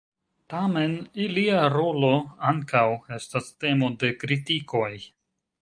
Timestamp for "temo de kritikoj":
3.65-4.93